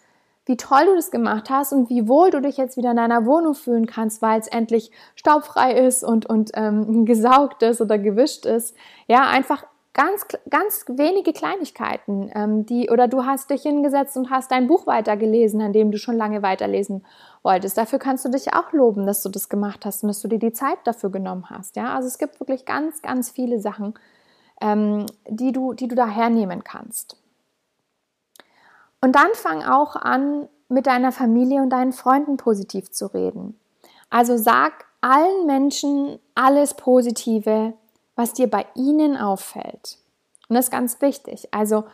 wie 0.50 0.56
toll 0.56 0.84
du 0.86 0.96
das 0.96 1.12
gemacht 1.12 1.48
hast 1.48 1.72
und 1.72 1.88
wie 1.90 2.08
wohl 2.08 2.30
du 2.30 2.40
dich 2.40 2.56
jetzt 2.56 2.76
wieder 2.76 2.90
in 2.90 2.96
deiner 2.96 3.24
Wohnung 3.24 3.54
fühlen 3.54 3.86
kannst, 3.86 4.20
weil 4.20 4.40
es 4.40 4.48
endlich 4.48 4.90
staubfrei 5.14 5.74
ist 5.74 6.02
und, 6.02 6.26
und 6.26 6.50
ähm, 6.54 7.04
gesaugt 7.06 7.62
ist 7.62 7.80
oder 7.80 7.98
gewischt 7.98 8.46
ist. 8.46 8.74
Ja, 9.06 9.30
einfach 9.30 9.64
ganz, 9.94 10.26
ganz 10.50 10.84
wenige 10.88 11.32
Kleinigkeiten, 11.32 12.32
ähm, 12.34 12.66
die, 12.66 12.90
oder 12.90 13.06
du 13.06 13.24
hast 13.24 13.50
dich 13.50 13.62
hingesetzt 13.62 14.16
und 14.16 14.30
hast 14.30 14.50
dein 14.50 14.66
Buch 14.66 14.88
weitergelesen, 14.88 15.62
an 15.62 15.72
dem 15.72 15.92
du 15.92 15.98
schon 15.98 16.16
lange 16.16 16.42
weiterlesen 16.42 17.06
wolltest. 17.44 17.78
Dafür 17.78 18.00
kannst 18.00 18.24
du 18.24 18.28
dich 18.28 18.52
auch 18.52 18.72
loben, 18.72 19.06
dass 19.06 19.22
du 19.22 19.28
das 19.28 19.48
gemacht 19.48 19.86
hast 19.86 20.02
und 20.02 20.08
dass 20.08 20.20
du 20.20 20.26
dir 20.26 20.40
die 20.40 20.52
Zeit 20.52 20.78
dafür 20.82 21.10
genommen 21.10 21.48
hast. 21.48 21.76
Ja, 21.76 21.94
also 21.94 22.08
es 22.08 22.18
gibt 22.18 22.40
wirklich 22.40 22.64
ganz, 22.64 23.02
ganz 23.02 23.30
viele 23.30 23.60
Sachen, 23.60 23.94
ähm, 24.60 25.06
die, 25.28 25.52
du, 25.52 25.74
die 25.74 25.86
du 25.86 25.94
da 25.94 26.08
hernehmen 26.08 26.64
kannst. 26.64 27.19
Und 29.00 29.16
dann 29.16 29.32
fang 29.34 29.62
auch 29.62 29.96
an, 29.96 30.48
mit 30.68 30.86
deiner 30.86 31.12
Familie 31.12 31.62
und 31.62 31.70
deinen 31.70 31.92
Freunden 31.92 32.36
positiv 32.36 32.90
zu 32.90 33.06
reden. 33.06 33.58
Also 34.08 34.36
sag 34.36 34.84
allen 35.00 35.46
Menschen 35.46 36.18
alles 36.34 36.74
Positive, 36.74 37.74
was 38.14 38.32
dir 38.32 38.48
bei 38.48 38.66
ihnen 38.74 39.16
auffällt. 39.16 39.98
Und 40.48 40.56
das 40.56 40.66
ist 40.66 40.70
ganz 40.70 41.00
wichtig. 41.00 41.48
Also 41.52 41.84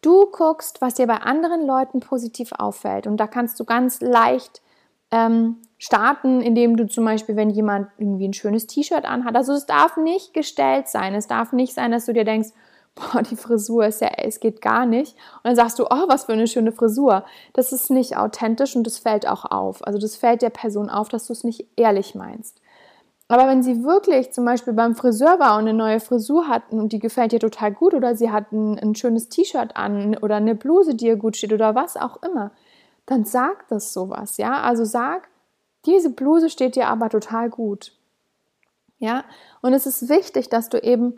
du 0.00 0.26
guckst, 0.30 0.80
was 0.80 0.94
dir 0.94 1.06
bei 1.06 1.16
anderen 1.16 1.66
Leuten 1.66 2.00
positiv 2.00 2.52
auffällt. 2.52 3.06
Und 3.06 3.18
da 3.18 3.26
kannst 3.26 3.58
du 3.60 3.64
ganz 3.64 4.00
leicht 4.00 4.62
ähm, 5.10 5.58
starten, 5.78 6.40
indem 6.40 6.76
du 6.76 6.86
zum 6.86 7.04
Beispiel, 7.04 7.36
wenn 7.36 7.50
jemand 7.50 7.88
irgendwie 7.98 8.28
ein 8.28 8.32
schönes 8.32 8.66
T-Shirt 8.66 9.04
anhat, 9.04 9.36
also 9.36 9.52
es 9.52 9.66
darf 9.66 9.96
nicht 9.96 10.32
gestellt 10.32 10.88
sein. 10.88 11.14
Es 11.14 11.26
darf 11.26 11.52
nicht 11.52 11.74
sein, 11.74 11.90
dass 11.90 12.06
du 12.06 12.12
dir 12.12 12.24
denkst, 12.24 12.50
boah, 12.94 13.22
die 13.22 13.36
Frisur 13.36 13.86
ist 13.86 14.00
ja, 14.00 14.08
es 14.18 14.40
geht 14.40 14.60
gar 14.60 14.86
nicht. 14.86 15.14
Und 15.14 15.44
dann 15.44 15.56
sagst 15.56 15.78
du, 15.78 15.84
oh, 15.84 16.08
was 16.08 16.24
für 16.24 16.32
eine 16.32 16.46
schöne 16.46 16.72
Frisur. 16.72 17.24
Das 17.52 17.72
ist 17.72 17.90
nicht 17.90 18.16
authentisch 18.16 18.76
und 18.76 18.86
das 18.86 18.98
fällt 18.98 19.28
auch 19.28 19.44
auf. 19.44 19.86
Also 19.86 19.98
das 19.98 20.16
fällt 20.16 20.42
der 20.42 20.50
Person 20.50 20.90
auf, 20.90 21.08
dass 21.08 21.26
du 21.26 21.32
es 21.32 21.44
nicht 21.44 21.66
ehrlich 21.76 22.14
meinst. 22.14 22.60
Aber 23.26 23.48
wenn 23.48 23.62
sie 23.62 23.84
wirklich 23.84 24.32
zum 24.32 24.44
Beispiel 24.44 24.74
beim 24.74 24.94
Friseur 24.94 25.38
war 25.38 25.54
und 25.54 25.60
eine 25.60 25.72
neue 25.72 25.98
Frisur 25.98 26.46
hat 26.46 26.70
und 26.70 26.92
die 26.92 26.98
gefällt 26.98 27.32
ihr 27.32 27.40
total 27.40 27.72
gut 27.72 27.94
oder 27.94 28.14
sie 28.16 28.30
hat 28.30 28.52
ein, 28.52 28.78
ein 28.78 28.94
schönes 28.94 29.28
T-Shirt 29.28 29.76
an 29.76 30.16
oder 30.18 30.36
eine 30.36 30.54
Bluse, 30.54 30.94
die 30.94 31.06
ihr 31.06 31.16
gut 31.16 31.36
steht 31.36 31.52
oder 31.52 31.74
was 31.74 31.96
auch 31.96 32.22
immer, 32.22 32.52
dann 33.06 33.24
sag 33.24 33.66
das 33.68 33.92
sowas, 33.92 34.36
ja? 34.36 34.62
Also 34.62 34.84
sag, 34.84 35.28
diese 35.86 36.10
Bluse 36.10 36.50
steht 36.50 36.76
dir 36.76 36.88
aber 36.88 37.08
total 37.08 37.50
gut. 37.50 37.92
Ja? 38.98 39.24
Und 39.60 39.72
es 39.72 39.86
ist 39.86 40.08
wichtig, 40.08 40.48
dass 40.48 40.68
du 40.68 40.78
eben, 40.78 41.16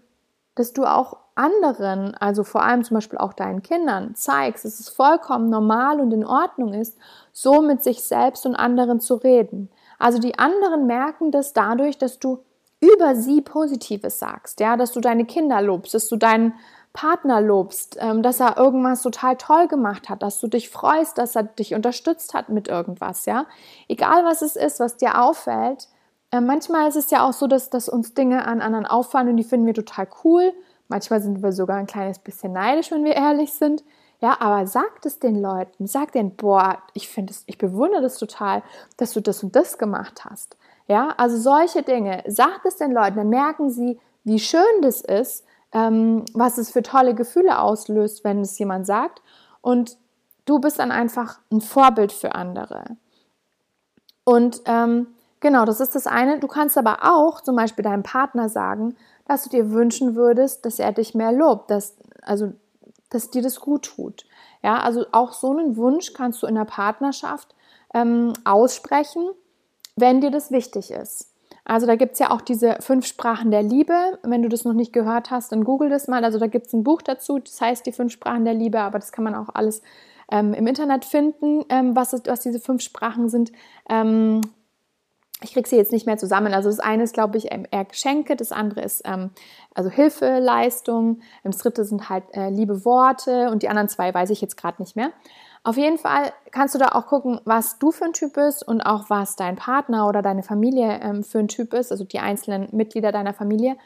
dass 0.55 0.73
du 0.73 0.85
auch 0.85 1.19
anderen, 1.37 2.15
also 2.15 2.45
vor 2.45 2.63
allem 2.63 2.83
zum 2.83 2.97
Beispiel 2.97 3.19
auch 3.19 3.33
deinen 3.33 3.63
Kindern, 3.63 4.15
zeigst, 4.15 4.65
dass 4.65 4.81
es 4.81 4.89
vollkommen 4.89 5.51
normal 5.51 6.01
und 6.01 6.13
in 6.13 6.25
Ordnung 6.25 6.75
ist, 6.75 6.97
so 7.33 7.63
mit 7.63 7.83
sich 7.83 8.03
selbst 8.03 8.47
und 8.47 8.57
anderen 8.57 9.01
zu 9.01 9.15
reden. 9.15 9.71
Also 9.99 10.19
die 10.19 10.39
anderen 10.39 10.87
merken 10.87 11.31
das 11.31 11.53
dadurch, 11.53 11.99
dass 11.99 12.19
du 12.19 12.41
über 12.81 13.15
sie 13.15 13.41
Positives 13.41 14.19
sagst, 14.19 14.61
ja, 14.61 14.77
dass 14.77 14.93
du 14.93 15.01
deine 15.01 15.25
Kinder 15.25 15.63
lobst, 15.63 15.95
dass 15.95 16.09
du 16.09 16.17
deinen 16.17 16.55
Partner 16.93 17.41
lobst, 17.41 17.97
ähm, 18.01 18.23
dass 18.23 18.41
er 18.41 18.57
irgendwas 18.57 19.03
total 19.03 19.37
toll 19.37 19.69
gemacht 19.69 20.09
hat, 20.09 20.23
dass 20.23 20.41
du 20.41 20.49
dich 20.49 20.71
freust, 20.71 21.19
dass 21.19 21.37
er 21.37 21.45
dich 21.45 21.75
unterstützt 21.75 22.35
hat 22.35 22.49
mit 22.49 22.69
irgendwas, 22.69 23.27
ja. 23.27 23.47
Egal 23.89 24.25
was 24.25 24.43
es 24.43 24.57
ist, 24.57 24.81
was 24.81 24.97
dir 24.97 25.21
auffällt. 25.23 25.89
Äh, 26.31 26.41
manchmal 26.41 26.89
ist 26.89 26.97
es 26.97 27.11
ja 27.11 27.27
auch 27.27 27.35
so, 27.35 27.47
dass, 27.47 27.71
dass 27.71 27.89
uns 27.89 28.15
Dinge 28.15 28.47
an 28.47 28.61
anderen 28.61 28.87
auffallen 28.87 29.29
und 29.29 29.37
die 29.37 29.45
finden 29.45 29.67
wir 29.67 29.75
total 29.75 30.09
cool. 30.25 30.53
Manchmal 30.89 31.21
sind 31.21 31.43
wir 31.43 31.53
sogar 31.53 31.77
ein 31.77 31.87
kleines 31.87 32.19
bisschen 32.19 32.53
neidisch, 32.53 32.91
wenn 32.91 33.05
wir 33.05 33.15
ehrlich 33.15 33.53
sind. 33.53 33.85
Ja, 34.21 34.41
aber 34.41 34.67
sagt 34.67 35.05
es 35.05 35.19
den 35.19 35.41
Leuten, 35.41 35.87
sag 35.87 36.13
denen, 36.13 36.37
boah, 36.37 36.79
ich 36.95 37.09
finde 37.09 37.33
es, 37.33 37.45
ich 37.47 37.59
bewundere 37.59 38.01
das 38.01 38.19
total, 38.19 38.63
dass 38.97 39.13
du 39.13 39.21
das 39.21 39.43
und 39.43 39.55
das 39.55 39.77
gemacht 39.77 40.25
hast. 40.25 40.57
Ja, 40.89 41.13
also 41.19 41.37
solche 41.37 41.83
Dinge, 41.83 42.23
sagt 42.27 42.65
es 42.65 42.77
den 42.77 42.93
Leuten, 42.93 43.17
dann 43.17 43.29
merken 43.29 43.71
sie, 43.71 44.01
wie 44.25 44.39
schön 44.39 44.81
das 44.81 45.03
ist, 45.03 45.45
ähm, 45.73 46.25
was 46.33 46.59
es 46.59 46.71
für 46.71 46.83
tolle 46.83 47.15
Gefühle 47.15 47.61
auslöst, 47.61 48.25
wenn 48.25 48.41
es 48.41 48.59
jemand 48.59 48.87
sagt. 48.87 49.21
Und 49.61 49.99
du 50.47 50.61
bist 50.61 50.79
dann 50.79 50.93
einfach 50.93 51.39
ein 51.53 51.61
Vorbild 51.61 52.13
für 52.13 52.35
andere. 52.35 52.85
Und 54.25 54.63
ähm, 54.65 55.09
genau, 55.41 55.65
das 55.65 55.81
ist 55.81 55.95
das 55.95 56.07
eine. 56.07 56.41
Du 56.41 56.49
kannst 56.49 56.79
aber 56.79 56.99
auch 57.03 57.41
zum 57.41 57.57
Beispiel 57.57 57.83
deinem 57.83 58.03
Partner 58.03 58.49
sagen, 58.49 58.97
dass 59.27 59.45
du 59.45 59.51
dir 59.51 59.71
wünschen 59.71 60.15
würdest, 60.15 60.65
dass 60.65 60.79
er 60.79 60.93
dich 60.93 61.15
mehr 61.15 61.33
lobt, 61.33 61.71
dass, 61.71 61.97
also 62.23 62.53
dass 63.11 63.31
dir 63.31 63.43
das 63.43 63.61
gut 63.61 63.85
tut. 63.85 64.25
Ja, 64.63 64.81
also 64.81 65.07
auch 65.13 65.33
so 65.33 65.51
einen 65.51 65.77
Wunsch 65.77 66.13
kannst 66.13 66.43
du 66.43 66.47
in 66.47 66.55
der 66.55 66.65
Partnerschaft 66.65 67.55
ähm, 67.95 68.33
aussprechen, 68.45 69.31
wenn 69.97 70.21
dir 70.21 70.31
das 70.31 70.51
wichtig 70.51 70.91
ist. 70.91 71.33
Also 71.65 71.87
da 71.87 71.97
gibt 71.97 72.13
es 72.13 72.21
ja 72.21 72.31
auch 72.31 72.41
diese 72.41 72.77
fünf 72.81 73.07
Sprachen 73.07 73.51
der 73.51 73.63
Liebe. 73.63 74.19
Wenn 74.23 74.43
du 74.43 74.49
das 74.49 74.65
noch 74.65 74.73
nicht 74.73 74.93
gehört 74.93 75.31
hast, 75.33 75.51
dann 75.51 75.65
google 75.65 75.89
das 75.89 76.07
mal. 76.07 76.25
Also 76.25 76.39
da 76.39 76.47
gibt 76.47 76.69
es 76.69 76.73
ein 76.73 76.85
Buch 76.85 77.03
dazu, 77.03 77.41
das 77.41 77.61
heißt 77.61 77.85
die 77.87 77.93
fünf 77.93 78.13
Sprachen 78.13 78.45
der 78.45 78.55
Liebe, 78.55 78.79
aber 78.79 79.01
das 79.01 79.11
kann 79.11 79.25
man 79.25 79.35
auch 79.35 79.49
alles 79.53 79.83
ähm, 80.31 80.55
im 80.55 80.67
Internet 80.67 81.05
finden, 81.05 81.65
ähm, 81.69 81.97
was, 81.97 82.13
was 82.27 82.41
diese 82.41 82.61
fünf 82.61 82.83
Sprachen 82.83 83.29
sind. 83.29 83.51
Ähm, 83.89 84.43
ich 85.43 85.53
kriege 85.53 85.69
sie 85.69 85.77
jetzt 85.77 85.93
nicht 85.93 86.07
mehr 86.07 86.17
zusammen. 86.17 86.55
Also 86.55 86.71
das 86.71 86.81
eine 86.81 87.03
ist, 87.03 87.13
glaube 87.13 87.37
ich, 87.37 87.51
eher 87.53 87.85
Geschenke, 87.85 88.37
das 88.37 88.53
andere 88.53 88.81
ist 88.81 89.03
ähm, 89.05 89.31
also 89.75 89.91
Hilfe, 89.91 90.41
das 90.43 91.59
dritte 91.59 91.85
sind 91.85 92.09
halt 92.09 92.25
äh, 92.33 92.49
liebe 92.49 92.85
Worte 92.85 93.51
und 93.51 93.63
die 93.63 93.69
anderen 93.69 93.89
zwei 93.89 94.13
weiß 94.13 94.31
ich 94.31 94.41
jetzt 94.41 94.57
gerade 94.57 94.81
nicht 94.81 94.97
mehr. 94.97 95.11
Auf 95.63 95.77
jeden 95.77 95.99
Fall 95.99 96.33
kannst 96.53 96.75
du 96.75 96.79
da 96.79 96.91
auch 96.93 97.07
gucken, 97.07 97.41
was 97.45 97.79
du 97.79 97.91
für 97.91 98.05
ein 98.05 98.13
Typ 98.13 98.35
bist 98.35 98.67
und 98.67 98.81
auch 98.81 99.11
was 99.11 99.35
dein 99.35 99.57
Partner 99.57 100.09
oder 100.09 100.23
deine 100.23 100.45
Familie 100.45 101.01
ähm, 101.03 101.25
für 101.25 101.41
ein 101.41 101.49
Typ 101.49 101.75
ist, 101.75 101.91
also 101.91 102.05
die 102.05 102.21
einzelnen 102.21 102.69
Mitglieder 102.71 103.11
deiner 103.13 103.35
Familie, 103.35 103.77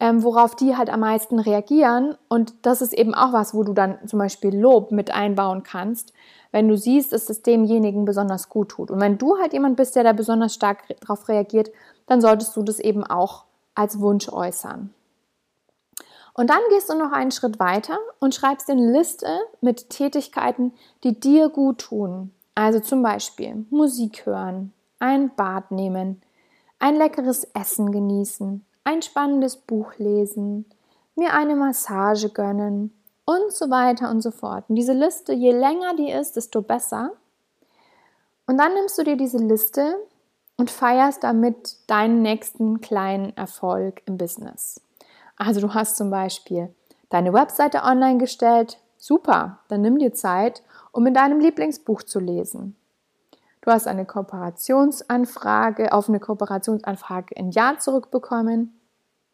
ähm, 0.00 0.22
worauf 0.22 0.54
die 0.54 0.76
halt 0.76 0.90
am 0.90 1.00
meisten 1.00 1.38
reagieren. 1.38 2.16
Und 2.28 2.54
das 2.62 2.82
ist 2.82 2.92
eben 2.92 3.14
auch 3.14 3.32
was, 3.32 3.54
wo 3.54 3.64
du 3.64 3.72
dann 3.72 3.98
zum 4.06 4.18
Beispiel 4.18 4.56
Lob 4.56 4.92
mit 4.92 5.10
einbauen 5.10 5.62
kannst 5.62 6.12
wenn 6.50 6.68
du 6.68 6.76
siehst, 6.76 7.12
dass 7.12 7.28
es 7.28 7.42
demjenigen 7.42 8.04
besonders 8.04 8.48
gut 8.48 8.70
tut. 8.70 8.90
Und 8.90 9.00
wenn 9.00 9.18
du 9.18 9.38
halt 9.38 9.52
jemand 9.52 9.76
bist, 9.76 9.96
der 9.96 10.04
da 10.04 10.12
besonders 10.12 10.54
stark 10.54 10.84
darauf 11.00 11.28
reagiert, 11.28 11.70
dann 12.06 12.20
solltest 12.20 12.56
du 12.56 12.62
das 12.62 12.78
eben 12.78 13.04
auch 13.04 13.44
als 13.74 14.00
Wunsch 14.00 14.28
äußern. 14.28 14.92
Und 16.34 16.50
dann 16.50 16.60
gehst 16.70 16.88
du 16.88 16.96
noch 16.96 17.12
einen 17.12 17.32
Schritt 17.32 17.58
weiter 17.58 17.98
und 18.20 18.34
schreibst 18.34 18.70
eine 18.70 18.92
Liste 18.92 19.26
mit 19.60 19.90
Tätigkeiten, 19.90 20.72
die 21.02 21.18
dir 21.18 21.48
gut 21.48 21.78
tun. 21.78 22.32
Also 22.54 22.80
zum 22.80 23.02
Beispiel 23.02 23.66
Musik 23.70 24.24
hören, 24.24 24.72
ein 25.00 25.34
Bad 25.34 25.70
nehmen, 25.70 26.22
ein 26.78 26.96
leckeres 26.96 27.44
Essen 27.54 27.90
genießen, 27.90 28.64
ein 28.88 29.02
spannendes 29.02 29.56
Buch 29.56 29.92
lesen, 29.98 30.64
mir 31.14 31.34
eine 31.34 31.56
Massage 31.56 32.30
gönnen, 32.30 32.92
und 33.28 33.52
so 33.52 33.68
weiter 33.68 34.08
und 34.08 34.22
so 34.22 34.30
fort. 34.30 34.64
Und 34.68 34.76
diese 34.76 34.94
Liste, 34.94 35.34
je 35.34 35.52
länger 35.52 35.94
die 35.94 36.10
ist, 36.10 36.36
desto 36.36 36.62
besser. 36.62 37.12
Und 38.46 38.56
dann 38.56 38.72
nimmst 38.72 38.96
du 38.96 39.04
dir 39.04 39.18
diese 39.18 39.36
Liste 39.36 39.96
und 40.56 40.70
feierst 40.70 41.22
damit 41.22 41.76
deinen 41.88 42.22
nächsten 42.22 42.80
kleinen 42.80 43.36
Erfolg 43.36 44.00
im 44.06 44.16
Business. 44.16 44.80
Also 45.36 45.60
du 45.60 45.74
hast 45.74 45.98
zum 45.98 46.08
Beispiel 46.08 46.74
deine 47.10 47.34
Webseite 47.34 47.82
online 47.82 48.16
gestellt, 48.16 48.78
super, 48.96 49.58
dann 49.68 49.82
nimm 49.82 49.98
dir 49.98 50.14
Zeit, 50.14 50.62
um 50.90 51.06
in 51.06 51.12
deinem 51.12 51.40
Lieblingsbuch 51.40 52.04
zu 52.04 52.20
lesen. 52.20 52.76
Du 53.60 53.70
hast 53.70 53.86
eine 53.86 54.06
Kooperationsanfrage 54.06 55.92
auf 55.92 56.08
eine 56.08 56.18
Kooperationsanfrage 56.18 57.36
ein 57.36 57.50
Jahr 57.50 57.78
zurückbekommen. 57.78 58.77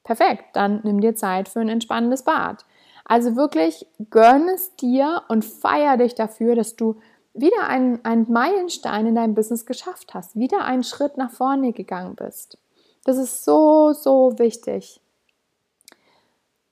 Perfekt, 0.04 0.44
dann 0.52 0.80
nimm 0.84 1.00
dir 1.00 1.16
Zeit 1.16 1.48
für 1.48 1.60
ein 1.60 1.68
entspannendes 1.68 2.22
Bad. 2.22 2.64
Also 3.04 3.36
wirklich 3.36 3.86
gönn 4.10 4.48
es 4.48 4.76
dir 4.76 5.22
und 5.28 5.44
feier 5.44 5.96
dich 5.96 6.14
dafür, 6.14 6.54
dass 6.54 6.76
du 6.76 6.96
wieder 7.34 7.66
einen, 7.66 8.04
einen 8.04 8.30
Meilenstein 8.30 9.06
in 9.06 9.14
deinem 9.16 9.34
Business 9.34 9.66
geschafft 9.66 10.14
hast, 10.14 10.36
wieder 10.36 10.64
einen 10.64 10.84
Schritt 10.84 11.16
nach 11.16 11.30
vorne 11.30 11.72
gegangen 11.72 12.14
bist. 12.14 12.58
Das 13.04 13.18
ist 13.18 13.44
so, 13.44 13.92
so 13.92 14.38
wichtig. 14.38 15.00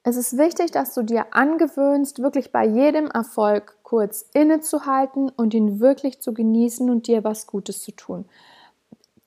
Es 0.04 0.16
ist 0.16 0.36
wichtig, 0.36 0.70
dass 0.72 0.94
du 0.94 1.02
dir 1.02 1.26
angewöhnst, 1.34 2.22
wirklich 2.22 2.50
bei 2.50 2.66
jedem 2.66 3.06
Erfolg 3.06 3.76
kurz 3.82 4.28
innezuhalten 4.32 5.30
und 5.30 5.54
ihn 5.54 5.80
wirklich 5.80 6.20
zu 6.20 6.34
genießen 6.34 6.90
und 6.90 7.06
dir 7.06 7.22
was 7.24 7.46
Gutes 7.46 7.82
zu 7.82 7.92
tun. 7.92 8.24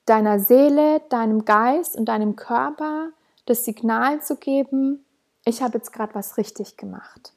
Deiner 0.04 0.38
Seele, 0.38 1.00
deinem 1.08 1.44
Geist 1.44 1.96
und 1.96 2.06
deinem 2.06 2.36
Körper 2.36 3.10
das 3.46 3.64
Signal 3.64 4.20
zu 4.20 4.36
geben, 4.36 5.04
ich 5.44 5.62
habe 5.62 5.78
jetzt 5.78 5.92
gerade 5.92 6.14
was 6.14 6.36
richtig 6.36 6.76
gemacht. 6.76 7.32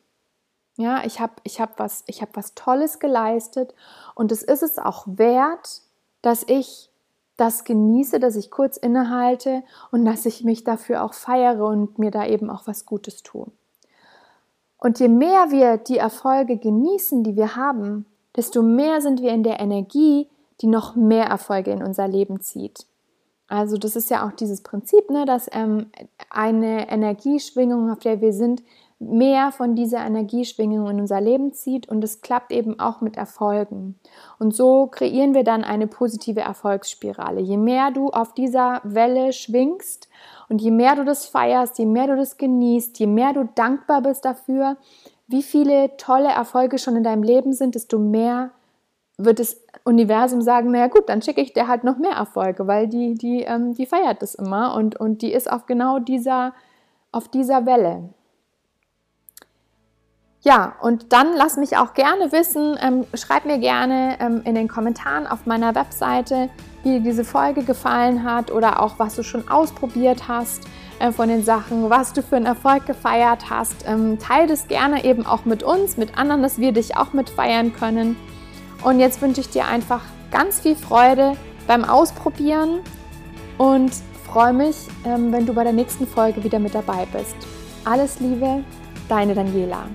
Ja, 0.75 1.03
ich 1.05 1.19
habe 1.19 1.33
ich 1.43 1.59
hab 1.59 1.77
was, 1.79 2.03
hab 2.09 2.35
was 2.35 2.55
Tolles 2.55 2.99
geleistet 2.99 3.73
und 4.15 4.31
es 4.31 4.43
ist 4.43 4.63
es 4.63 4.79
auch 4.79 5.05
wert, 5.07 5.81
dass 6.21 6.43
ich 6.47 6.89
das 7.37 7.63
genieße, 7.63 8.19
dass 8.19 8.35
ich 8.35 8.51
kurz 8.51 8.77
innehalte 8.77 9.63
und 9.91 10.05
dass 10.05 10.25
ich 10.25 10.43
mich 10.43 10.63
dafür 10.63 11.03
auch 11.03 11.13
feiere 11.13 11.65
und 11.65 11.97
mir 11.99 12.11
da 12.11 12.25
eben 12.25 12.49
auch 12.49 12.67
was 12.67 12.85
Gutes 12.85 13.23
tue. 13.23 13.47
Und 14.77 14.99
je 14.99 15.09
mehr 15.09 15.51
wir 15.51 15.77
die 15.77 15.97
Erfolge 15.97 16.57
genießen, 16.57 17.23
die 17.23 17.35
wir 17.35 17.55
haben, 17.55 18.05
desto 18.35 18.61
mehr 18.61 19.01
sind 19.01 19.21
wir 19.21 19.31
in 19.31 19.43
der 19.43 19.59
Energie, 19.59 20.29
die 20.61 20.67
noch 20.67 20.95
mehr 20.95 21.25
Erfolge 21.25 21.71
in 21.71 21.83
unser 21.83 22.07
Leben 22.07 22.41
zieht. 22.41 22.85
Also 23.49 23.77
das 23.77 23.95
ist 23.95 24.11
ja 24.11 24.25
auch 24.25 24.31
dieses 24.31 24.61
Prinzip, 24.61 25.09
ne, 25.09 25.25
dass 25.25 25.49
ähm, 25.51 25.87
eine 26.29 26.89
Energieschwingung, 26.89 27.91
auf 27.91 27.99
der 27.99 28.21
wir 28.21 28.31
sind, 28.31 28.61
mehr 28.99 29.51
von 29.51 29.75
dieser 29.75 30.05
Energieschwingung 30.05 30.87
in 30.89 30.99
unser 30.99 31.21
Leben 31.21 31.53
zieht 31.53 31.87
und 31.87 32.03
es 32.03 32.21
klappt 32.21 32.51
eben 32.51 32.79
auch 32.79 33.01
mit 33.01 33.17
Erfolgen. 33.17 33.97
Und 34.37 34.53
so 34.53 34.87
kreieren 34.87 35.33
wir 35.33 35.43
dann 35.43 35.63
eine 35.63 35.87
positive 35.87 36.41
Erfolgsspirale. 36.41 37.39
Je 37.39 37.57
mehr 37.57 37.91
du 37.91 38.09
auf 38.09 38.33
dieser 38.33 38.81
Welle 38.83 39.31
schwingst 39.31 40.09
und 40.49 40.61
je 40.61 40.71
mehr 40.71 40.95
du 40.95 41.05
das 41.05 41.25
feierst, 41.25 41.79
je 41.79 41.85
mehr 41.85 42.07
du 42.07 42.17
das 42.17 42.37
genießt, 42.37 42.99
je 42.99 43.07
mehr 43.07 43.33
du 43.33 43.49
dankbar 43.55 44.01
bist 44.01 44.25
dafür, 44.25 44.75
wie 45.27 45.43
viele 45.43 45.95
tolle 45.97 46.29
Erfolge 46.29 46.77
schon 46.77 46.97
in 46.97 47.03
deinem 47.03 47.23
Leben 47.23 47.53
sind, 47.53 47.75
desto 47.75 47.99
mehr 47.99 48.51
wird 49.19 49.39
das 49.39 49.57
Universum 49.83 50.41
sagen, 50.41 50.71
naja 50.71 50.87
gut, 50.87 51.09
dann 51.09 51.21
schicke 51.21 51.41
ich 51.41 51.53
dir 51.53 51.67
halt 51.67 51.83
noch 51.83 51.97
mehr 51.97 52.13
Erfolge, 52.13 52.67
weil 52.67 52.87
die, 52.87 53.15
die, 53.15 53.41
ähm, 53.41 53.73
die 53.73 53.85
feiert 53.85 54.21
das 54.21 54.33
immer 54.33 54.73
und, 54.75 54.99
und 54.99 55.21
die 55.21 55.33
ist 55.33 55.51
auf 55.51 55.65
genau 55.65 55.99
dieser, 55.99 56.53
auf 57.11 57.27
dieser 57.27 57.65
Welle. 57.65 58.09
Ja, 60.41 60.75
und 60.81 61.11
dann 61.11 61.35
lass 61.35 61.57
mich 61.57 61.75
auch 61.75 61.93
gerne 61.93 62.31
wissen, 62.31 62.77
ähm, 62.81 63.05
schreib 63.13 63.43
mir 63.43 63.57
gerne 63.57 64.15
ähm, 64.21 64.41
in 64.45 64.55
den 64.55 64.69
Kommentaren 64.69 65.27
auf 65.27 65.45
meiner 65.45 65.75
Webseite, 65.75 66.49
wie 66.83 66.93
dir 66.93 67.01
diese 67.01 67.25
Folge 67.25 67.63
gefallen 67.63 68.23
hat 68.23 68.49
oder 68.49 68.81
auch 68.81 68.99
was 68.99 69.15
du 69.17 69.23
schon 69.23 69.49
ausprobiert 69.49 70.29
hast 70.29 70.63
äh, 70.99 71.11
von 71.11 71.27
den 71.27 71.43
Sachen, 71.43 71.89
was 71.89 72.13
du 72.13 72.23
für 72.23 72.37
einen 72.37 72.45
Erfolg 72.45 72.85
gefeiert 72.85 73.49
hast. 73.49 73.85
Ähm, 73.85 74.17
teile 74.17 74.47
das 74.47 74.69
gerne 74.69 75.03
eben 75.03 75.25
auch 75.25 75.43
mit 75.43 75.61
uns, 75.61 75.97
mit 75.97 76.17
anderen, 76.17 76.41
dass 76.41 76.57
wir 76.57 76.71
dich 76.71 76.95
auch 76.95 77.11
mit 77.11 77.29
feiern 77.29 77.73
können. 77.73 78.15
Und 78.83 78.99
jetzt 78.99 79.21
wünsche 79.21 79.41
ich 79.41 79.49
dir 79.49 79.67
einfach 79.67 80.01
ganz 80.31 80.59
viel 80.59 80.75
Freude 80.75 81.33
beim 81.67 81.83
Ausprobieren 81.83 82.79
und 83.57 83.91
freue 84.25 84.53
mich, 84.53 84.75
ähm, 85.05 85.31
wenn 85.31 85.45
du 85.45 85.53
bei 85.53 85.63
der 85.63 85.73
nächsten 85.73 86.07
Folge 86.07 86.43
wieder 86.43 86.59
mit 86.59 86.75
dabei 86.75 87.05
bist. 87.11 87.35
Alles 87.83 88.19
Liebe, 88.19 88.63
deine 89.07 89.33
Daniela. 89.33 89.87